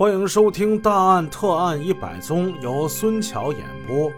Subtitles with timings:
[0.00, 4.10] 欢迎收听《大案特案一百宗》，由孙桥演播。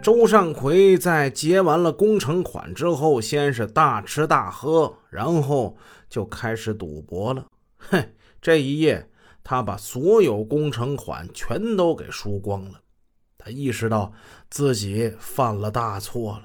[0.00, 5.76] 周善奎在结完了工程款之后，先是大吃大喝，然后
[6.08, 7.44] 就开始赌博了。
[7.78, 8.00] 哼，
[8.40, 9.10] 这一夜
[9.42, 12.80] 他把所有工程款全都给输光了。
[13.36, 14.12] 他意识到
[14.50, 16.44] 自己犯了大错了。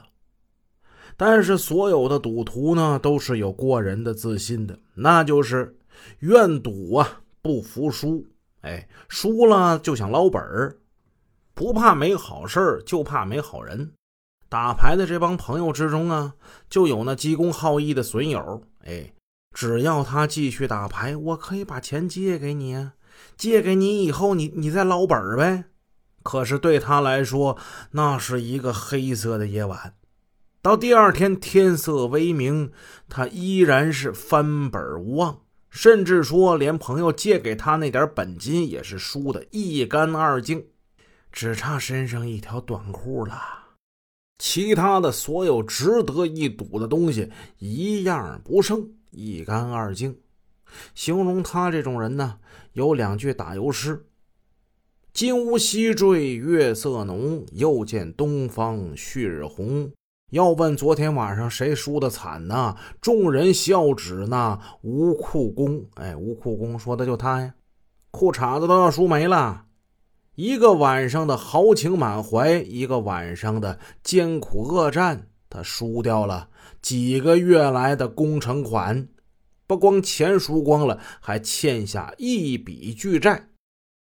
[1.16, 5.78] 但是所有的赌徒呢，都是有过人的自信的，那就是
[6.22, 8.26] 愿赌啊，不服输。
[8.62, 10.78] 哎，输了就想捞本儿，
[11.54, 13.94] 不怕没好事就怕没好人。
[14.50, 16.34] 打牌的这帮朋友之中啊，
[16.70, 18.64] 就有那急公好义的损友。
[18.86, 19.14] 哎，
[19.54, 22.94] 只要他继续打牌，我可以把钱借给你啊，
[23.36, 25.66] 借给你以后，你你再捞本儿呗。
[26.24, 27.58] 可是对他来说，
[27.92, 29.96] 那是一个黑色的夜晚。
[30.62, 32.72] 到第二天天色微明，
[33.08, 35.42] 他依然是翻本无望。
[35.70, 40.66] 甚至说，连朋友借给他那点本金也是输得一干二净，
[41.32, 43.36] 只差身上一条短裤了。
[44.40, 50.18] 其他的所有值得一赌的东西一样不剩，一干二净。
[50.94, 52.40] 形容他这种人呢，
[52.74, 54.06] 有两句打油诗
[55.12, 59.92] ：“金乌西坠月色浓，又见东方旭日红。”
[60.32, 62.76] 要问昨天晚上谁输的惨呢？
[63.00, 65.86] 众人笑指那吴库公。
[65.96, 67.54] 哎，吴库公说的就他呀，
[68.12, 69.64] 裤衩子都要输没了。
[70.36, 76.50] 一个晚上的豪情满怀，一个晚上的艰苦恶战，他输掉了
[76.82, 79.08] 几个月来的工程款，
[79.66, 83.48] 不光钱输光了，还欠下一笔巨债。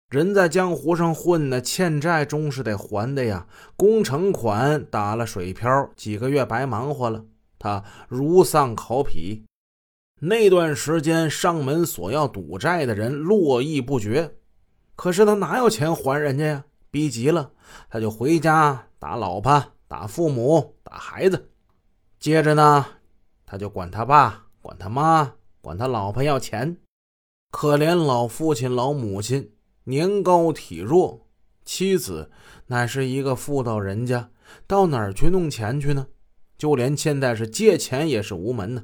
[0.09, 3.47] 人在江湖上混呢，欠债终是得还的呀。
[3.75, 7.25] 工程款打了水漂，几个月白忙活了，
[7.57, 9.43] 他如丧考妣。
[10.21, 14.35] 那段时间上门索要赌债的人络绎不绝，
[14.95, 16.65] 可是他哪有钱还人家呀？
[16.91, 17.51] 逼急了，
[17.89, 21.49] 他就回家打老婆、打父母、打孩子。
[22.19, 22.85] 接着呢，
[23.45, 26.77] 他就管他爸、管他妈、管他老婆要钱。
[27.51, 29.51] 可怜老父亲、老母亲。
[29.85, 31.27] 年高体弱，
[31.63, 32.29] 妻子
[32.67, 34.29] 乃是一个妇道人家，
[34.67, 36.07] 到哪儿去弄钱去呢？
[36.57, 38.83] 就连现在是借钱也是无门呢。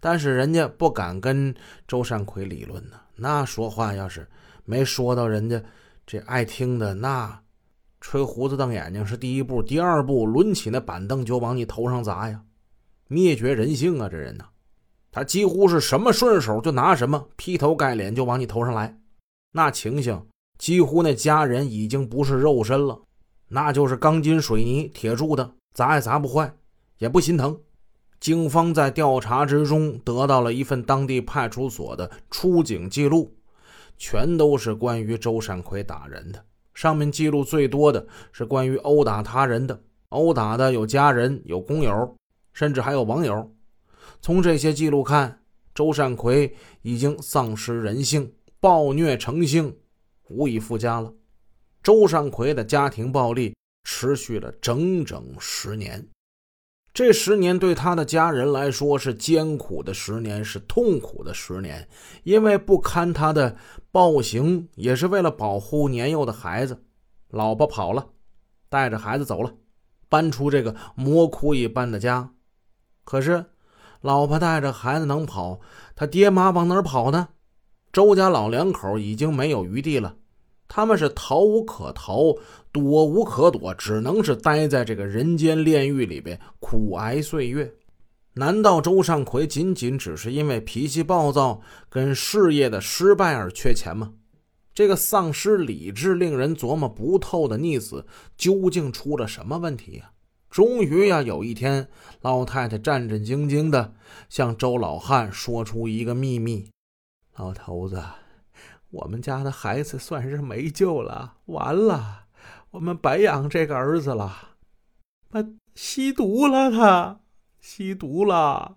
[0.00, 1.54] 但是人家不敢跟
[1.86, 4.28] 周善奎理论呢，那说话要是
[4.64, 5.62] 没说到人家
[6.06, 7.42] 这爱听的，那
[8.00, 12.42] 吹胡子瞪眼睛是第一步，第二步抡起那板凳就往你头上砸呀！
[13.08, 14.44] 灭绝人性啊，这人呐，
[15.10, 18.98] 他几乎是什么顺手就拿什么，劈头盖脸就往你头上来，
[19.52, 20.26] 那情形。
[20.58, 23.00] 几乎那家人已经不是肉身了，
[23.48, 26.54] 那就是钢筋水泥铁铸的，砸也砸不坏，
[26.98, 27.60] 也不心疼。
[28.20, 33.34] 警方在调查之中得到了一份当地派出所的出警记录，
[33.98, 36.42] 全都是关于周善奎打人的。
[36.72, 39.78] 上面记录最多的是关于殴打他人的，
[40.08, 42.16] 殴打的有家人、有工友，
[42.52, 43.52] 甚至还有网友。
[44.22, 45.40] 从这些记录看，
[45.74, 49.76] 周善奎已经丧失人性，暴虐成性。
[50.28, 51.12] 无以复加了。
[51.82, 53.54] 周善奎的家庭暴力
[53.84, 56.08] 持续了整整十年，
[56.94, 61.86] 这十年对他的家人来说是艰苦的十年，是痛苦的十年。
[62.22, 63.56] 因为不堪他的
[63.90, 66.82] 暴行，也是为了保护年幼的孩子，
[67.28, 68.06] 老婆跑了，
[68.70, 69.52] 带着孩子走了，
[70.08, 72.32] 搬出这个魔窟一般的家。
[73.04, 73.44] 可是，
[74.00, 75.60] 老婆带着孩子能跑，
[75.94, 77.28] 他爹妈往哪跑呢？
[77.94, 80.16] 周家老两口已经没有余地了，
[80.66, 82.34] 他们是逃无可逃，
[82.72, 87.72] 躲无可躲，只能是待在这个人间炼狱里边苦挨岁月。
[88.32, 94.14] 难道周尚奎仅仅只是因为脾气暴躁跟事业的失败而缺钱吗？
[94.74, 98.04] 这个丧失理智、令人琢磨不透的逆子
[98.36, 100.10] 究竟出了什么问题呀？
[100.50, 101.86] 终于呀，有一天，
[102.22, 103.94] 老太太战战兢兢地
[104.28, 106.73] 向周老汉说出一个秘密。
[107.36, 108.00] 老头子，
[108.90, 112.26] 我们家的孩子算是没救了，完了，
[112.70, 114.50] 我们白养这个儿子了。
[115.30, 115.44] 他
[115.74, 117.20] 吸毒了，他
[117.60, 118.76] 吸毒了。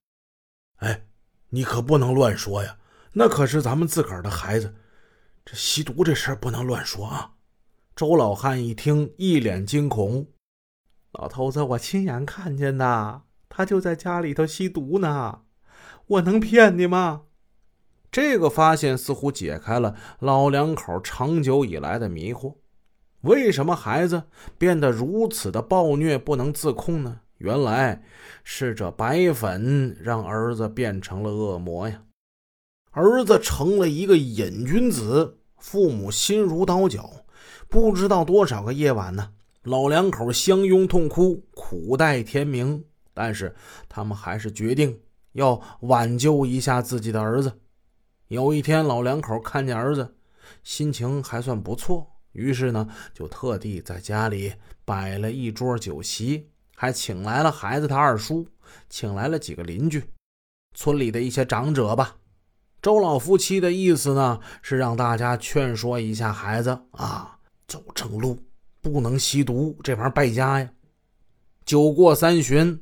[0.77, 1.05] 哎，
[1.49, 2.79] 你可不能乱说呀，
[3.13, 4.73] 那可是咱们自个儿的孩子，
[5.45, 7.33] 这吸毒这事儿不能乱说啊。
[7.95, 10.25] 周老汉一听，一脸惊恐。
[11.11, 15.43] 老头子，我亲眼看见的，他就在家里头吸毒呢，
[16.07, 17.25] 我能骗你吗？
[18.17, 22.55] 这个发现似乎解开了老两口长久以来的迷惑：
[23.21, 24.23] 为什么孩子
[24.57, 27.19] 变得如此的暴虐不能自控呢？
[27.37, 28.01] 原来
[28.43, 32.01] 是这白粉让儿子变成了恶魔呀！
[32.89, 37.07] 儿子成了一个瘾君子，父母心如刀绞，
[37.69, 39.29] 不知道多少个夜晚呢，
[39.61, 42.83] 老两口相拥痛哭，苦待天明。
[43.13, 43.55] 但是
[43.87, 44.99] 他们还是决定
[45.33, 47.51] 要挽救一下自己的儿子。
[48.29, 50.15] 有一天，老两口看见儿子
[50.63, 54.53] 心情还算不错，于是呢，就特地在家里
[54.83, 58.47] 摆了一桌酒席，还请来了孩子他二叔，
[58.89, 60.03] 请来了几个邻居，
[60.75, 62.17] 村里的一些长者吧。
[62.81, 68.39] 周老夫妻的意思呢，是让大家劝说一下孩子啊，走正路，
[68.81, 70.69] 不能吸毒，这玩意儿败家呀。
[71.65, 72.79] 酒过三巡。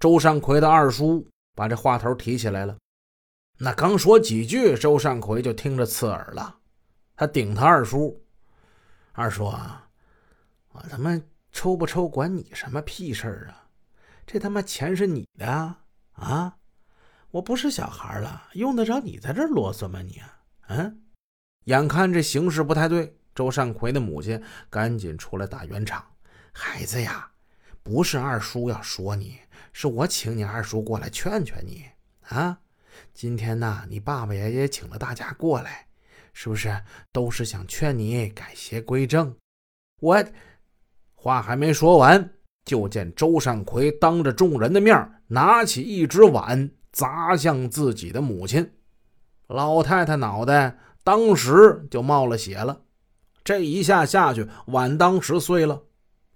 [0.00, 1.26] 周善奎的二叔
[1.56, 2.76] 把这话头提起来了，
[3.60, 6.58] 那刚说几句，周善奎就听着刺耳了。
[7.16, 8.24] 他顶他二叔
[9.12, 9.88] ：“二叔啊，
[10.70, 11.20] 我他妈
[11.50, 13.66] 抽不抽管你什么屁事儿啊？
[14.24, 15.80] 这他妈钱是你的啊！
[16.12, 16.56] 啊
[17.32, 20.00] 我不是小孩了，用得着你在这啰嗦吗？
[20.02, 20.22] 你
[20.68, 21.02] 嗯？
[21.64, 24.40] 眼看这形势不太对，周善奎的母亲
[24.70, 26.04] 赶紧出来打圆场
[26.54, 27.30] ：“孩子呀，
[27.82, 29.40] 不是二叔要说你。”
[29.72, 31.84] 是我请你二叔过来劝劝你
[32.28, 32.60] 啊！
[33.14, 35.86] 今天呢，你爸爸也也请了大家过来，
[36.32, 36.74] 是不是
[37.12, 39.34] 都是想劝你改邪归正？
[40.00, 40.24] 我
[41.14, 42.30] 话还没说完，
[42.64, 48.70] 就见周善奎当着众人的面拿起一只碗砸向自己的母亲，
[49.48, 52.80] 老太太脑袋当时就冒了血了。
[53.42, 55.82] 这一下下去，碗当时碎了。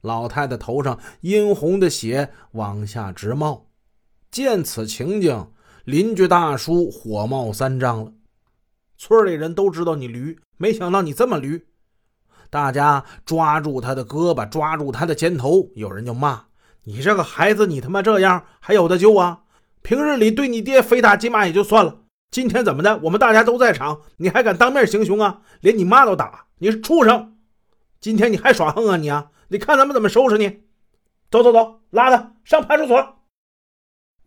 [0.00, 3.68] 老太太头上殷红的血往下直冒，
[4.32, 5.52] 见此情景，
[5.84, 8.12] 邻居大叔火冒三丈了。
[8.96, 11.66] 村里人都知道你驴，没想到你这么驴。
[12.50, 16.44] 大家抓住他的胳膊，抓住他的肩头，有人就骂
[16.84, 19.44] ：“你这个孩子，你他妈这样还有的救啊？
[19.82, 22.98] 平日里对你爹非打即骂也就算了，今天怎么的？
[22.98, 25.42] 我们大家都在场，你还敢当面行凶啊？
[25.60, 27.36] 连你妈都打，你是畜生！
[27.98, 30.62] 今天你还耍横啊你啊！”你看咱们怎么收拾你？
[31.30, 33.16] 走走走，拉他上派出所。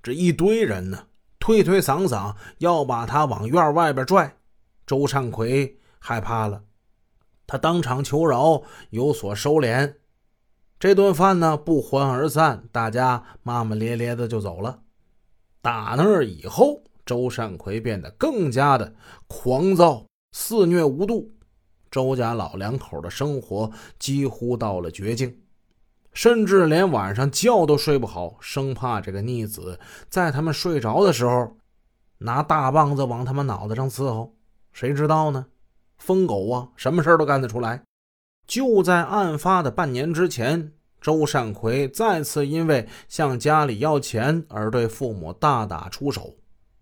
[0.03, 1.07] 这一堆人呢，
[1.45, 4.35] 推推搡搡，要把他往院外边拽。
[4.87, 6.63] 周善奎害怕了，
[7.45, 9.93] 他当场求饶，有所收敛。
[10.79, 14.79] 这顿饭呢，不欢而散，大家骂骂咧咧的就走了。
[15.61, 18.95] 打那以后，周善奎变得更加的
[19.27, 21.31] 狂躁，肆虐无度。
[21.91, 25.37] 周家老两口的生活几乎到了绝境，
[26.15, 29.79] 甚至连晚上觉都睡不好，生怕这个逆子
[30.09, 31.57] 在他们睡着的时候
[32.19, 34.33] 拿大棒子往他们脑袋上伺候。
[34.71, 35.45] 谁知道呢？
[35.97, 37.83] 疯狗啊，什么事都干得出来。
[38.47, 40.71] 就在案发的半年之前，
[41.01, 46.35] 周善奎再次因为向家里要钱而对父母大打出手，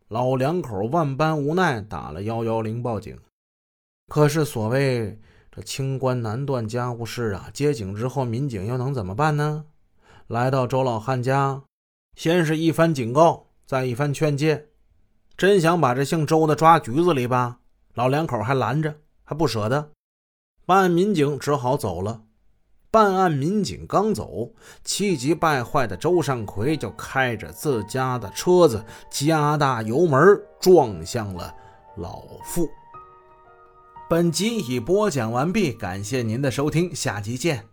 [0.10, 3.18] 老两口万般无奈，打了幺幺零报警。
[4.08, 5.20] 可是所谓
[5.56, 9.66] 这清官难断家务事啊，接警之后，民警又能怎么办呢？
[10.26, 11.62] 来到周老汉家，
[12.16, 14.70] 先是一番警告，再一番劝诫，
[15.38, 17.60] 真想把这姓周的抓局子里吧，
[17.94, 19.92] 老两口还拦着，还不舍得。
[20.66, 22.24] 办案民警只好走了。
[22.90, 24.54] 办案民警刚走，
[24.84, 30.20] 气急败坏的周善奎就开着自家的车子，加大油门
[30.60, 31.54] 撞向了
[31.98, 32.68] 老妇。
[34.14, 37.73] 本集已播讲完毕，感谢您的收听，下集见。